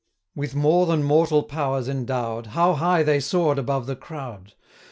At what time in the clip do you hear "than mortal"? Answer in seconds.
0.87-1.43